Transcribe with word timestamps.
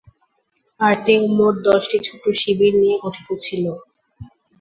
আর্টেক 0.79 1.21
মোট 1.37 1.55
দশটি 1.67 1.97
ছোট 2.07 2.23
শিবির 2.39 2.73
নিয়ে 2.81 2.95
গঠিত 3.03 3.29
ছিল। 3.45 3.65